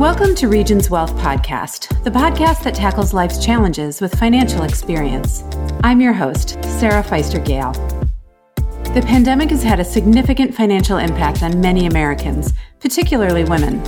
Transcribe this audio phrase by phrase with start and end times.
[0.00, 5.44] Welcome to Regions Wealth Podcast, the podcast that tackles life's challenges with financial experience.
[5.84, 7.70] I'm your host, Sarah Fister Gale.
[8.92, 13.80] The pandemic has had a significant financial impact on many Americans, particularly women.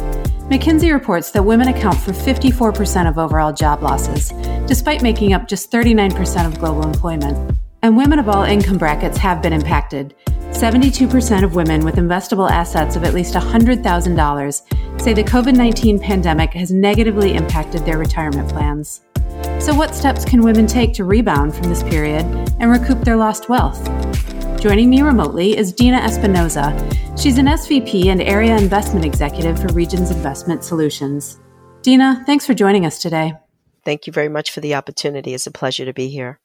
[0.48, 4.30] McKinsey reports that women account for 54% of overall job losses,
[4.68, 7.58] despite making up just 39% of global employment.
[7.82, 10.14] And women of all income brackets have been impacted.
[10.56, 16.54] 72% of women with investable assets of at least $100,000 say the COVID 19 pandemic
[16.54, 19.02] has negatively impacted their retirement plans.
[19.58, 22.24] So, what steps can women take to rebound from this period
[22.58, 23.84] and recoup their lost wealth?
[24.58, 26.72] Joining me remotely is Dina Espinoza.
[27.20, 31.38] She's an SVP and Area Investment Executive for Regions Investment Solutions.
[31.82, 33.34] Dina, thanks for joining us today.
[33.84, 35.34] Thank you very much for the opportunity.
[35.34, 36.40] It's a pleasure to be here.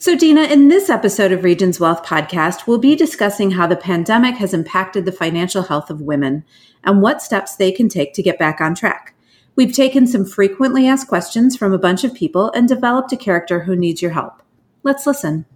[0.00, 4.36] So, Dina, in this episode of Regions Wealth Podcast, we'll be discussing how the pandemic
[4.36, 6.44] has impacted the financial health of women
[6.84, 9.16] and what steps they can take to get back on track.
[9.56, 13.64] We've taken some frequently asked questions from a bunch of people and developed a character
[13.64, 14.40] who needs your help.
[14.84, 15.46] Let's listen.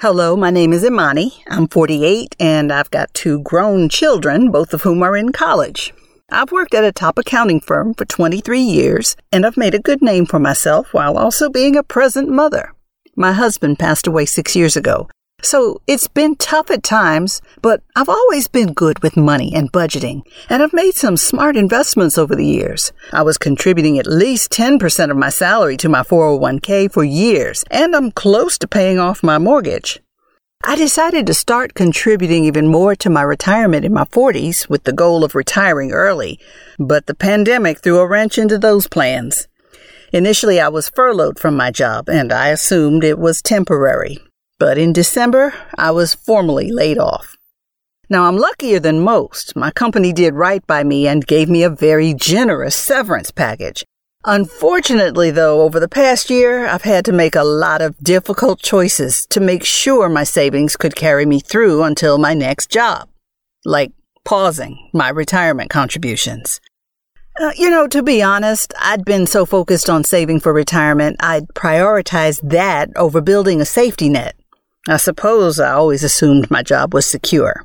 [0.00, 1.44] Hello, my name is Imani.
[1.46, 5.94] I'm 48 and I've got two grown children, both of whom are in college.
[6.32, 10.02] I've worked at a top accounting firm for 23 years and I've made a good
[10.02, 12.73] name for myself while also being a present mother.
[13.16, 15.08] My husband passed away six years ago,
[15.44, 20.22] so it's been tough at times, but I've always been good with money and budgeting,
[20.48, 22.92] and I've made some smart investments over the years.
[23.12, 27.94] I was contributing at least 10% of my salary to my 401k for years, and
[27.94, 30.00] I'm close to paying off my mortgage.
[30.64, 34.94] I decided to start contributing even more to my retirement in my 40s with the
[34.94, 36.40] goal of retiring early,
[36.78, 39.46] but the pandemic threw a wrench into those plans.
[40.14, 44.18] Initially, I was furloughed from my job, and I assumed it was temporary.
[44.60, 47.36] But in December, I was formally laid off.
[48.08, 49.56] Now, I'm luckier than most.
[49.56, 53.84] My company did right by me and gave me a very generous severance package.
[54.24, 59.26] Unfortunately, though, over the past year, I've had to make a lot of difficult choices
[59.30, 63.08] to make sure my savings could carry me through until my next job.
[63.64, 63.90] Like
[64.24, 66.60] pausing my retirement contributions.
[67.40, 71.48] Uh, you know, to be honest, I'd been so focused on saving for retirement, I'd
[71.48, 74.36] prioritized that over building a safety net.
[74.88, 77.64] I suppose I always assumed my job was secure.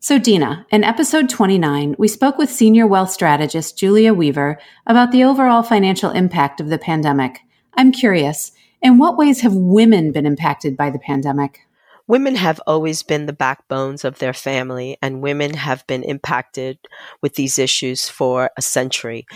[0.00, 5.24] So, Dina, in episode 29, we spoke with senior wealth strategist Julia Weaver about the
[5.24, 7.40] overall financial impact of the pandemic.
[7.74, 8.52] I'm curious,
[8.82, 11.65] in what ways have women been impacted by the pandemic?
[12.08, 16.78] Women have always been the backbones of their family, and women have been impacted
[17.20, 19.26] with these issues for a century.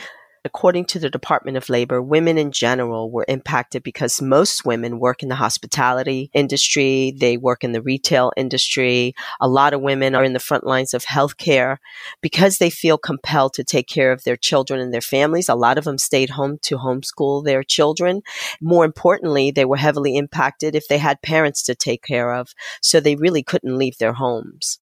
[0.43, 5.23] According to the Department of Labor, women in general were impacted because most women work
[5.23, 9.15] in the hospitality industry, they work in the retail industry.
[9.39, 11.77] A lot of women are in the front lines of healthcare
[12.23, 15.51] because they feel compelled to take care of their children and their families.
[15.51, 18.23] A lot of them stayed home to homeschool their children.
[18.63, 22.99] More importantly, they were heavily impacted if they had parents to take care of, so
[22.99, 24.80] they really couldn't leave their homes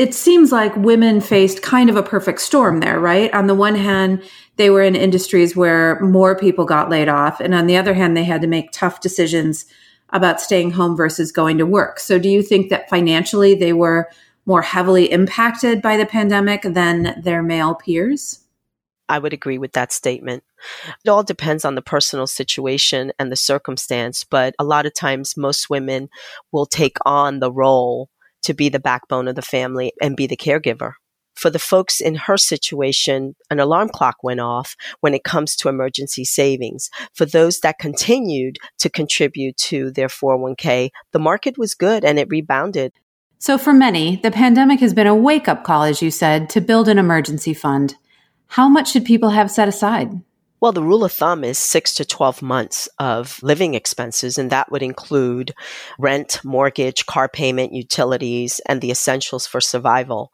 [0.00, 3.30] it seems like women faced kind of a perfect storm there, right?
[3.34, 4.22] On the one hand,
[4.56, 7.38] they were in industries where more people got laid off.
[7.38, 9.66] And on the other hand, they had to make tough decisions
[10.08, 12.00] about staying home versus going to work.
[12.00, 14.08] So do you think that financially they were
[14.46, 18.40] more heavily impacted by the pandemic than their male peers?
[19.06, 20.44] I would agree with that statement.
[21.04, 25.36] It all depends on the personal situation and the circumstance, but a lot of times
[25.36, 26.08] most women
[26.52, 28.08] will take on the role
[28.42, 30.92] to be the backbone of the family and be the caregiver.
[31.34, 35.68] For the folks in her situation, an alarm clock went off when it comes to
[35.68, 36.90] emergency savings.
[37.14, 42.28] For those that continued to contribute to their 401k, the market was good and it
[42.28, 42.92] rebounded.
[43.38, 46.60] So, for many, the pandemic has been a wake up call, as you said, to
[46.60, 47.96] build an emergency fund.
[48.48, 50.20] How much should people have set aside?
[50.60, 54.70] Well, the rule of thumb is six to 12 months of living expenses, and that
[54.70, 55.54] would include
[55.98, 60.30] rent, mortgage, car payment, utilities, and the essentials for survival.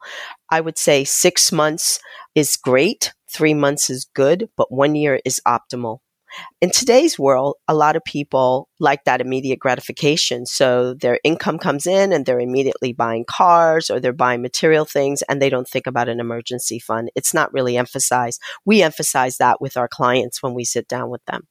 [0.51, 1.99] I would say six months
[2.35, 5.99] is great, three months is good, but one year is optimal.
[6.61, 10.45] In today's world, a lot of people like that immediate gratification.
[10.45, 15.21] So their income comes in and they're immediately buying cars or they're buying material things
[15.23, 17.09] and they don't think about an emergency fund.
[17.15, 18.41] It's not really emphasized.
[18.65, 21.47] We emphasize that with our clients when we sit down with them.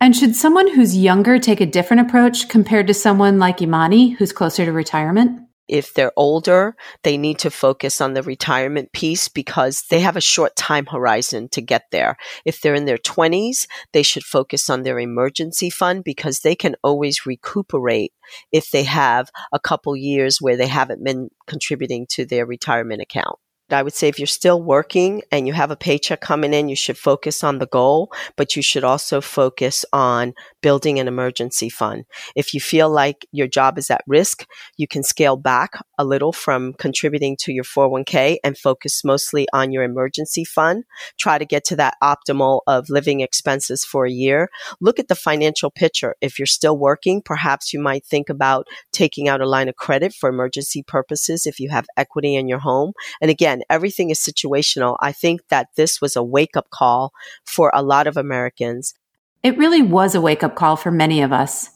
[0.00, 4.32] And should someone who's younger take a different approach compared to someone like Imani who's
[4.32, 5.47] closer to retirement?
[5.68, 10.20] If they're older, they need to focus on the retirement piece because they have a
[10.20, 12.16] short time horizon to get there.
[12.44, 16.76] If they're in their 20s, they should focus on their emergency fund because they can
[16.82, 18.12] always recuperate
[18.52, 23.38] if they have a couple years where they haven't been contributing to their retirement account.
[23.70, 26.76] I would say if you're still working and you have a paycheck coming in, you
[26.76, 32.04] should focus on the goal, but you should also focus on building an emergency fund.
[32.34, 36.32] If you feel like your job is at risk, you can scale back a little
[36.32, 40.84] from contributing to your 401k and focus mostly on your emergency fund.
[41.18, 44.48] Try to get to that optimal of living expenses for a year.
[44.80, 46.16] Look at the financial picture.
[46.20, 50.14] If you're still working, perhaps you might think about taking out a line of credit
[50.14, 52.92] for emergency purposes if you have equity in your home.
[53.20, 54.96] And again, again, everything is situational.
[55.00, 57.12] I think that this was a wake up call
[57.44, 58.94] for a lot of Americans.
[59.42, 61.70] It really was a wake up call for many of us.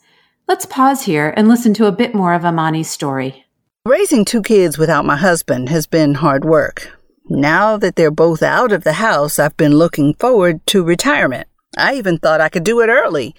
[0.48, 3.44] Let's pause here and listen to a bit more of Imani's story.
[3.84, 6.98] Raising two kids without my husband has been hard work.
[7.28, 11.48] Now that they're both out of the house, I've been looking forward to retirement.
[11.78, 13.34] I even thought I could do it early.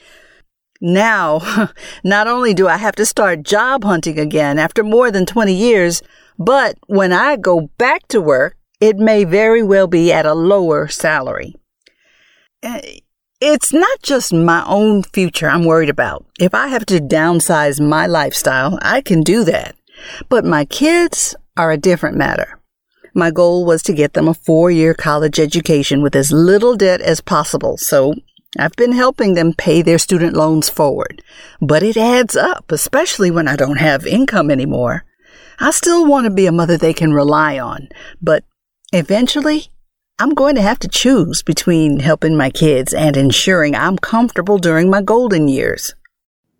[0.81, 1.69] Now,
[2.03, 6.01] not only do I have to start job hunting again after more than 20 years,
[6.37, 10.87] but when I go back to work, it may very well be at a lower
[10.87, 11.55] salary.
[12.61, 12.99] Eh,
[13.39, 16.25] it's not just my own future I'm worried about.
[16.39, 19.75] If I have to downsize my lifestyle, I can do that.
[20.29, 22.59] But my kids are a different matter.
[23.13, 27.01] My goal was to get them a four year college education with as little debt
[27.01, 28.15] as possible, so
[28.57, 31.21] I've been helping them pay their student loans forward.
[31.61, 35.05] But it adds up, especially when I don't have income anymore.
[35.63, 37.87] I still want to be a mother they can rely on,
[38.21, 38.43] but
[38.91, 39.67] eventually
[40.19, 44.89] I'm going to have to choose between helping my kids and ensuring I'm comfortable during
[44.89, 45.95] my golden years.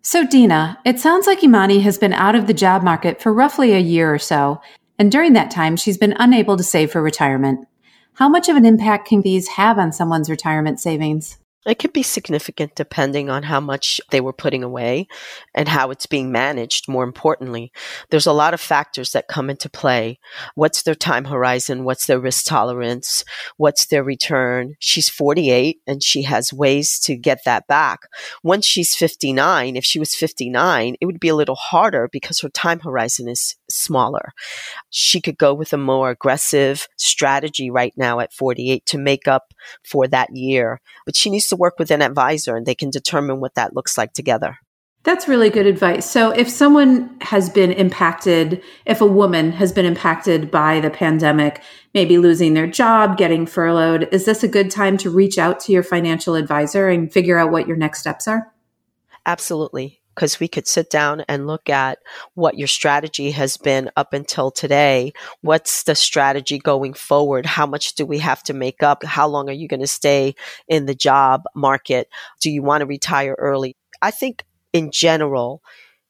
[0.00, 3.74] So, Dina, it sounds like Imani has been out of the job market for roughly
[3.74, 4.62] a year or so,
[4.98, 7.68] and during that time, she's been unable to save for retirement.
[8.14, 11.36] How much of an impact can these have on someone's retirement savings?
[11.66, 15.08] It could be significant depending on how much they were putting away
[15.54, 17.72] and how it's being managed, more importantly.
[18.10, 20.18] There's a lot of factors that come into play.
[20.54, 21.84] What's their time horizon?
[21.84, 23.24] What's their risk tolerance?
[23.56, 24.76] What's their return?
[24.78, 28.00] She's 48 and she has ways to get that back.
[28.42, 32.48] Once she's 59, if she was 59, it would be a little harder because her
[32.50, 34.32] time horizon is smaller.
[34.90, 39.52] She could go with a more aggressive strategy right now at 48 to make up
[39.84, 43.40] for that year, but she needs to work with an advisor and they can determine
[43.40, 44.58] what that looks like together.
[45.02, 46.10] That's really good advice.
[46.10, 51.62] So, if someone has been impacted, if a woman has been impacted by the pandemic,
[51.92, 55.72] maybe losing their job, getting furloughed, is this a good time to reach out to
[55.72, 58.54] your financial advisor and figure out what your next steps are?
[59.26, 61.98] Absolutely because we could sit down and look at
[62.34, 65.12] what your strategy has been up until today.
[65.40, 67.46] What's the strategy going forward?
[67.46, 69.04] How much do we have to make up?
[69.04, 70.34] How long are you going to stay
[70.68, 72.08] in the job market?
[72.40, 73.76] Do you want to retire early?
[74.00, 75.62] I think in general,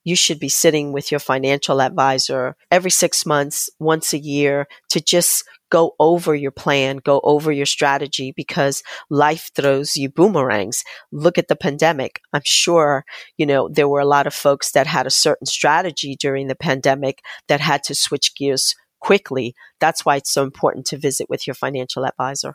[0.05, 5.01] you should be sitting with your financial advisor every six months, once a year to
[5.01, 10.85] just go over your plan, go over your strategy because life throws you boomerangs.
[11.11, 12.21] Look at the pandemic.
[12.33, 13.05] I'm sure,
[13.39, 16.55] you know, there were a lot of folks that had a certain strategy during the
[16.55, 19.53] pandemic that had to switch gears quickly.
[19.81, 22.55] That's why it's so important to visit with your financial advisor.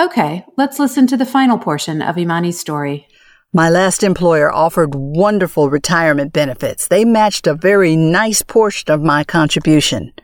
[0.00, 3.06] Okay, let's listen to the final portion of Imani's story.
[3.52, 6.88] My last employer offered wonderful retirement benefits.
[6.88, 10.14] They matched a very nice portion of my contribution.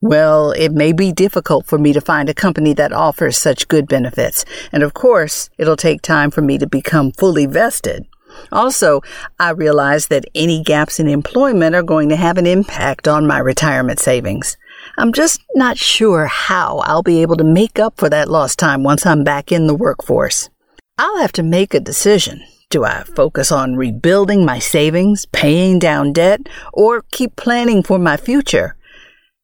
[0.00, 3.88] Well, it may be difficult for me to find a company that offers such good
[3.88, 4.44] benefits.
[4.70, 8.06] And of course, it'll take time for me to become fully vested.
[8.52, 9.00] Also,
[9.40, 13.38] I realize that any gaps in employment are going to have an impact on my
[13.38, 14.56] retirement savings.
[14.96, 18.84] I'm just not sure how I'll be able to make up for that lost time
[18.84, 20.48] once I'm back in the workforce.
[20.96, 22.44] I'll have to make a decision.
[22.70, 28.16] Do I focus on rebuilding my savings, paying down debt, or keep planning for my
[28.16, 28.76] future?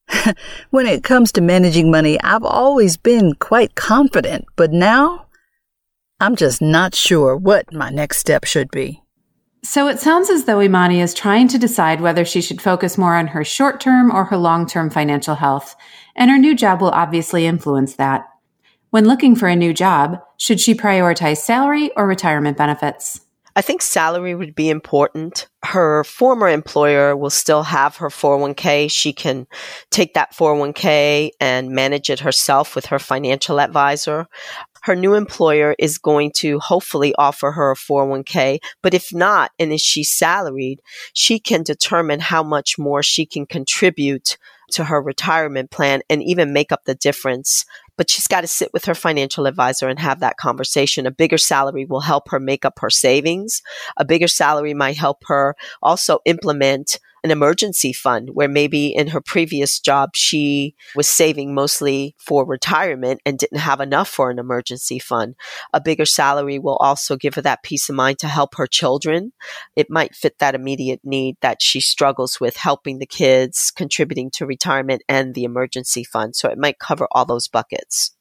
[0.71, 5.27] when it comes to managing money, I've always been quite confident, but now
[6.21, 9.03] I'm just not sure what my next step should be.
[9.63, 13.15] So it sounds as though Imani is trying to decide whether she should focus more
[13.15, 15.75] on her short term or her long term financial health,
[16.15, 18.25] and her new job will obviously influence that.
[18.91, 23.23] When looking for a new job, should she prioritize salary or retirement benefits?
[23.57, 25.49] I think salary would be important.
[25.65, 28.91] Her former employer will still have her 401k.
[28.91, 29.47] She can
[29.91, 34.27] take that 401k and manage it herself with her financial advisor.
[34.83, 39.73] Her new employer is going to hopefully offer her a 401k, but if not, and
[39.73, 40.83] if she's salaried,
[41.15, 44.37] she can determine how much more she can contribute
[44.73, 47.65] to her retirement plan and even make up the difference
[47.97, 51.07] but she's got to sit with her financial advisor and have that conversation.
[51.07, 53.63] A bigger salary will help her make up her savings.
[53.97, 59.21] A bigger salary might help her also implement an emergency fund where maybe in her
[59.21, 64.99] previous job she was saving mostly for retirement and didn't have enough for an emergency
[64.99, 65.35] fund.
[65.73, 69.33] A bigger salary will also give her that peace of mind to help her children.
[69.75, 74.47] It might fit that immediate need that she struggles with helping the kids, contributing to
[74.47, 76.37] retirement and the emergency fund.
[76.37, 78.13] So it might cover all those buckets.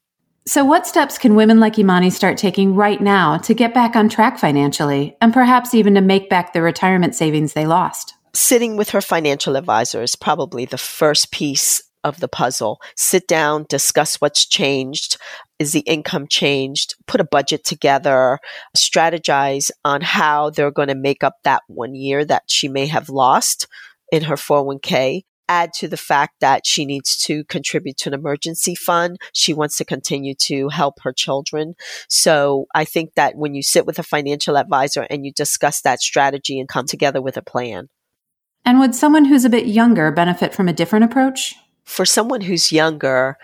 [0.46, 4.10] So, what steps can women like Imani start taking right now to get back on
[4.10, 8.16] track financially and perhaps even to make back the retirement savings they lost?
[8.36, 12.82] Sitting with her financial advisor is probably the first piece of the puzzle.
[12.98, 15.18] Sit down, discuss what's changed.
[15.60, 16.96] Is the income changed?
[17.08, 18.40] Put a budget together,
[18.76, 23.08] strategize on how they're going to make up that one year that she may have
[23.08, 23.68] lost
[24.12, 28.76] in her 401k add to the fact that she needs to contribute to an emergency
[28.76, 29.18] fund.
[29.34, 31.76] She wants to continue to help her children.
[32.10, 36.02] So I think that when you sit with a financial advisor and you discuss that
[36.02, 37.90] strategy and come together with a plan.
[38.66, 41.56] And would someone who's a bit younger benefit from a different approach?
[41.84, 43.38] For someone who's younger,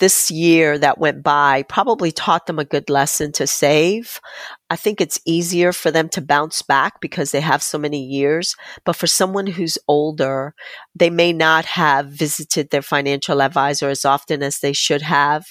[0.00, 4.20] this year that went by probably taught them a good lesson to save.
[4.68, 8.56] I think it's easier for them to bounce back because they have so many years.
[8.84, 10.54] But for someone who's older,
[10.94, 15.44] they may not have visited their financial advisor as often as they should have.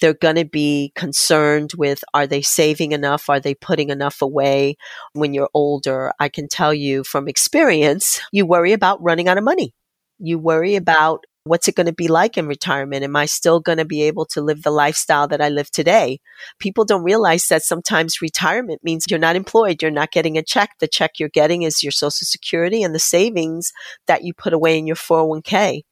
[0.00, 3.28] They're going to be concerned with are they saving enough?
[3.28, 4.76] Are they putting enough away?
[5.14, 9.44] When you're older, I can tell you from experience, you worry about running out of
[9.44, 9.74] money.
[10.18, 13.04] You worry about What's it going to be like in retirement?
[13.04, 16.20] Am I still going to be able to live the lifestyle that I live today?
[16.58, 19.82] People don't realize that sometimes retirement means you're not employed.
[19.82, 20.70] You're not getting a check.
[20.78, 23.72] The check you're getting is your social security and the savings
[24.06, 25.82] that you put away in your 401k.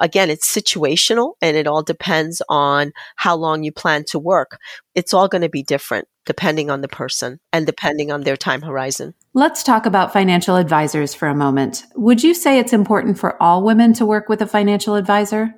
[0.00, 4.58] Again, it's situational and it all depends on how long you plan to work.
[4.94, 8.62] It's all going to be different depending on the person and depending on their time
[8.62, 9.14] horizon.
[9.34, 11.86] Let's talk about financial advisors for a moment.
[11.96, 15.54] Would you say it's important for all women to work with a financial advisor?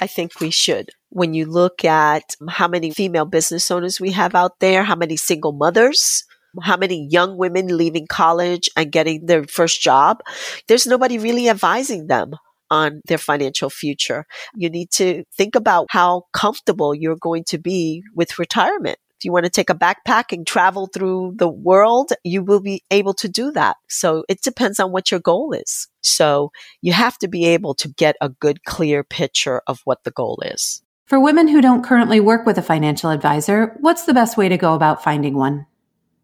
[0.00, 0.88] I think we should.
[1.10, 5.18] When you look at how many female business owners we have out there, how many
[5.18, 6.24] single mothers,
[6.62, 10.22] how many young women leaving college and getting their first job,
[10.66, 12.32] there's nobody really advising them
[12.70, 14.24] on their financial future.
[14.54, 18.98] You need to think about how comfortable you're going to be with retirement.
[19.26, 23.12] You want to take a backpack and travel through the world, you will be able
[23.14, 23.76] to do that.
[23.88, 25.88] So it depends on what your goal is.
[26.00, 30.12] So you have to be able to get a good, clear picture of what the
[30.12, 30.80] goal is.
[31.06, 34.56] For women who don't currently work with a financial advisor, what's the best way to
[34.56, 35.66] go about finding one?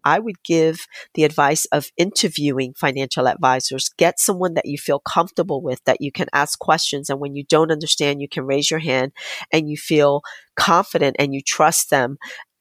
[0.05, 3.89] I would give the advice of interviewing financial advisors.
[3.97, 7.09] Get someone that you feel comfortable with, that you can ask questions.
[7.09, 9.11] And when you don't understand, you can raise your hand
[9.51, 10.21] and you feel
[10.55, 12.17] confident and you trust them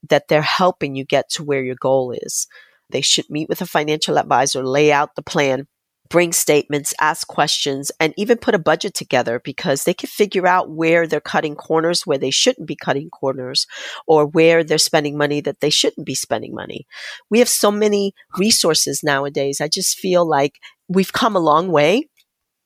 [0.09, 2.47] that they're helping you get to where your goal is.
[2.91, 5.67] They should meet with a financial advisor, lay out the plan,
[6.13, 10.71] bring statements, ask questions, and even put a budget together because they can figure out
[10.71, 13.67] where they're cutting corners, where they shouldn't be cutting corners,
[14.07, 16.87] or where they're spending money that they shouldn't be spending money.
[17.31, 19.59] We have so many resources nowadays.
[19.59, 20.57] I just feel like
[20.87, 22.09] we've come a long way.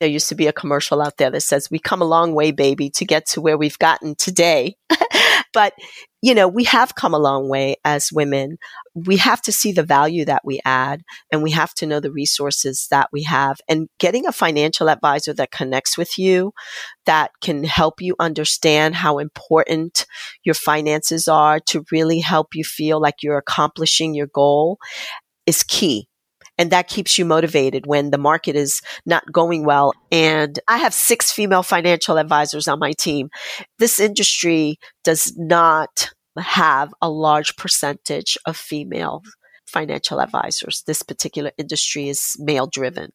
[0.00, 2.50] There used to be a commercial out there that says, We come a long way,
[2.50, 4.74] baby, to get to where we've gotten today.
[5.52, 5.72] but
[6.26, 8.58] you know, we have come a long way as women.
[8.96, 12.10] We have to see the value that we add and we have to know the
[12.10, 16.52] resources that we have and getting a financial advisor that connects with you,
[17.04, 20.04] that can help you understand how important
[20.42, 24.78] your finances are to really help you feel like you're accomplishing your goal
[25.46, 26.08] is key
[26.58, 29.92] and that keeps you motivated when the market is not going well.
[30.10, 33.28] And I have six female financial advisors on my team.
[33.78, 39.22] This industry does not have a large percentage of female
[39.66, 40.82] financial advisors.
[40.86, 43.10] This particular industry is male driven.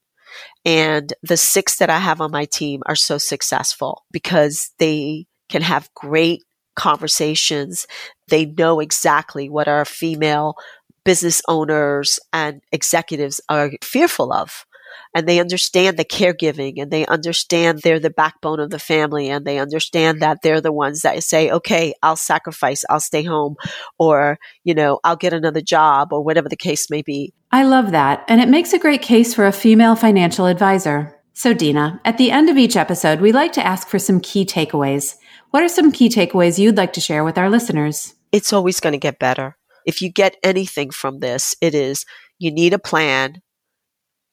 [0.66, 5.62] And the six that I have on my team are so successful because they can
[5.62, 6.44] have great
[6.76, 7.86] conversations.
[8.30, 10.56] They know exactly what our female
[11.04, 14.66] business owners and executives are fearful of
[15.14, 19.46] and they understand the caregiving and they understand they're the backbone of the family and
[19.46, 23.56] they understand that they're the ones that say, okay, I'll sacrifice, I'll stay home
[24.00, 27.34] or, you know, I'll get another job or whatever the case may be.
[27.52, 28.24] I love that.
[28.28, 31.18] And it makes a great case for a female financial advisor.
[31.34, 34.46] So, Dina, at the end of each episode, we like to ask for some key
[34.46, 35.16] takeaways.
[35.52, 38.16] What are some key takeaways you'd like to share with our listeners?
[38.32, 39.58] It's always going to get better.
[39.86, 42.06] If you get anything from this, it is
[42.38, 43.42] you need a plan,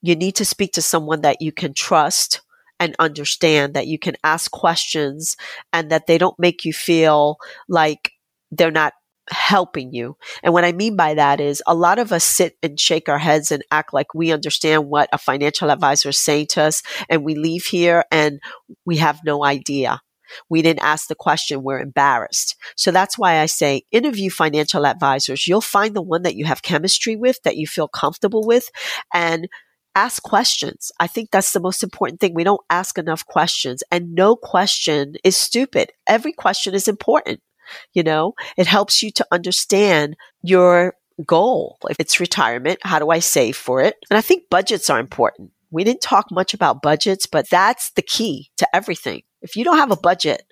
[0.03, 2.41] you need to speak to someone that you can trust
[2.81, 5.37] and understand that you can ask questions
[5.73, 7.37] and that they don't make you feel
[7.69, 8.13] like
[8.51, 8.93] they're not
[9.31, 10.17] helping you.
[10.43, 13.19] And what I mean by that is a lot of us sit and shake our
[13.19, 16.83] heads and act like we understand what a financial advisor is saying to us.
[17.11, 18.41] And we leave here and
[18.87, 20.01] we have no idea.
[20.49, 21.63] We didn't ask the question.
[21.63, 22.57] We're embarrassed.
[22.77, 25.47] So that's why I say interview financial advisors.
[25.47, 28.69] You'll find the one that you have chemistry with, that you feel comfortable with,
[29.13, 29.49] and
[29.99, 30.93] ask questions.
[31.01, 32.35] I think that's the most important thing.
[32.35, 35.91] We don't ask enough questions, and no question is stupid.
[36.07, 37.41] Every question is important.
[37.93, 40.95] You know, it helps you to understand your
[41.27, 41.79] goal.
[41.91, 43.97] If it's retirement, how do I save for it?
[44.09, 45.51] And I think budgets are important.
[45.71, 49.23] We didn't talk much about budgets, but that's the key to everything.
[49.43, 50.45] If you don't have a budget,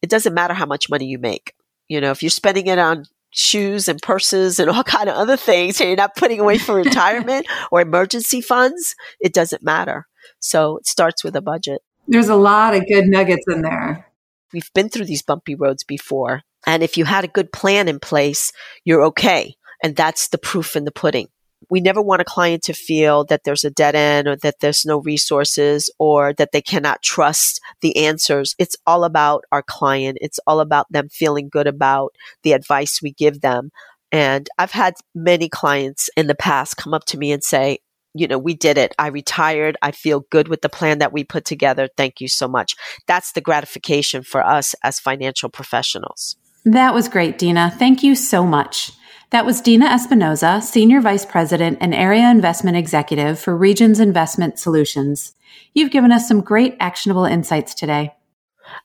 [0.00, 1.52] it doesn't matter how much money you make.
[1.88, 5.36] You know, if you're spending it on shoes and purses and all kind of other
[5.36, 10.06] things and you're not putting away for retirement or emergency funds, it doesn't matter.
[10.40, 11.82] So it starts with a budget.
[12.06, 14.06] There's a lot of good nuggets in there.
[14.52, 16.42] We've been through these bumpy roads before.
[16.66, 18.52] And if you had a good plan in place,
[18.84, 19.54] you're okay.
[19.82, 21.28] And that's the proof in the pudding.
[21.70, 24.84] We never want a client to feel that there's a dead end or that there's
[24.84, 28.54] no resources or that they cannot trust the answers.
[28.58, 30.18] It's all about our client.
[30.20, 33.70] It's all about them feeling good about the advice we give them.
[34.10, 37.78] And I've had many clients in the past come up to me and say,
[38.14, 38.94] you know, we did it.
[38.98, 39.76] I retired.
[39.82, 41.88] I feel good with the plan that we put together.
[41.96, 42.74] Thank you so much.
[43.06, 46.36] That's the gratification for us as financial professionals.
[46.64, 47.70] That was great, Dina.
[47.78, 48.92] Thank you so much.
[49.30, 55.34] That was Dina Espinoza, Senior Vice President and Area Investment Executive for Regions Investment Solutions.
[55.74, 58.14] You've given us some great actionable insights today.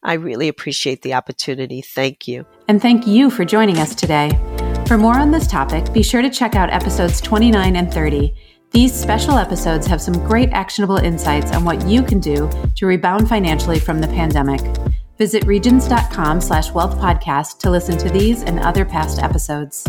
[0.04, 1.82] I really appreciate the opportunity.
[1.82, 2.46] Thank you.
[2.68, 4.32] And thank you for joining us today.
[4.88, 8.34] For more on this topic, be sure to check out episodes 29 and 30
[8.74, 13.30] these special episodes have some great actionable insights on what you can do to rebound
[13.30, 14.62] financially from the pandemic.
[15.20, 19.86] Visit regions.com slash wealth podcast to listen to these and other past episodes.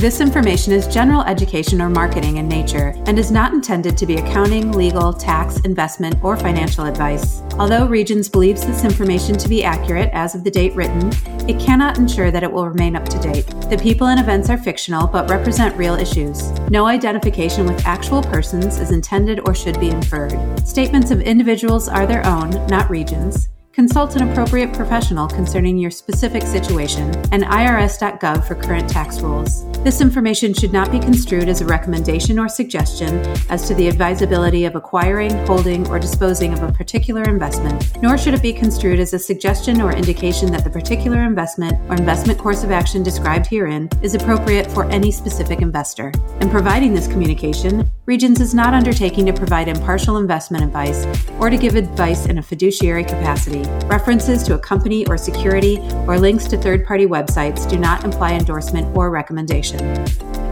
[0.00, 4.14] This information is general education or marketing in nature and is not intended to be
[4.14, 7.42] accounting, legal, tax, investment, or financial advice.
[7.58, 11.10] Although Regions believes this information to be accurate as of the date written,
[11.46, 13.46] it cannot ensure that it will remain up to date.
[13.68, 16.48] The people and events are fictional but represent real issues.
[16.70, 20.32] No identification with actual persons is intended or should be inferred.
[20.66, 23.50] Statements of individuals are their own, not Regions.
[23.72, 29.64] Consult an appropriate professional concerning your specific situation and IRS.gov for current tax rules.
[29.84, 34.64] This information should not be construed as a recommendation or suggestion as to the advisability
[34.64, 39.14] of acquiring, holding, or disposing of a particular investment, nor should it be construed as
[39.14, 43.88] a suggestion or indication that the particular investment or investment course of action described herein
[44.02, 46.12] is appropriate for any specific investor.
[46.40, 51.06] In providing this communication, Regions is not undertaking to provide impartial investment advice
[51.38, 53.62] or to give advice in a fiduciary capacity.
[53.86, 58.32] References to a company or security or links to third party websites do not imply
[58.32, 59.78] endorsement or recommendation.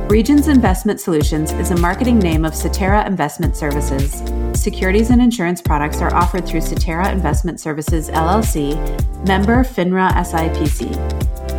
[0.06, 4.22] Regions Investment Solutions is a marketing name of Cetera Investment Services.
[4.54, 8.76] Securities and insurance products are offered through Cetera Investment Services LLC,
[9.26, 10.94] member FINRA SIPC.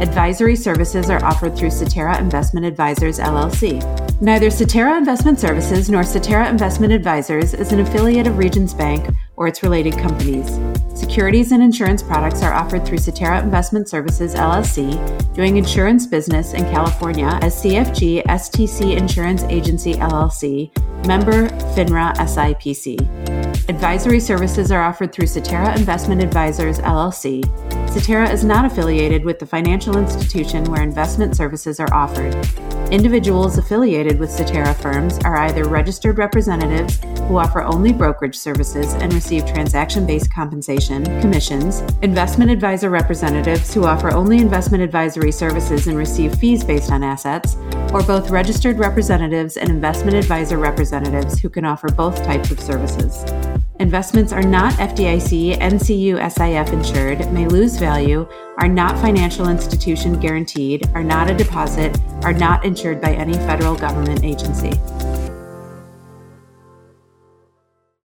[0.01, 4.09] Advisory services are offered through Cetera Investment Advisors LLC.
[4.21, 9.47] Neither Cetera Investment Services nor Cetera Investment Advisors is an affiliate of Regions Bank or
[9.47, 10.60] its related companies.
[10.93, 16.65] Securities and insurance products are offered through Cetera Investment Services LLC, doing insurance business in
[16.65, 20.69] California as CFG STC Insurance Agency LLC,
[21.08, 23.69] member FINRA SIPC.
[23.69, 27.41] Advisory services are offered through Cetera Investment Advisors LLC.
[27.89, 32.36] Cetera is not affiliated with the financial institution where investment services are offered.
[32.91, 39.13] Individuals affiliated with Cetera firms are either registered representatives who offer only brokerage services and
[39.13, 45.99] receive transaction based compensation, commissions, investment advisor representatives who offer only investment advisory services and
[45.99, 47.58] receive fees based on assets,
[47.93, 53.23] or both registered representatives and investment advisor representatives who can offer both types of services.
[53.79, 60.89] Investments are not FDIC, NCU, SIF insured, may lose value, are not financial institution guaranteed,
[60.93, 64.71] are not a deposit, are not insured by any federal government agency.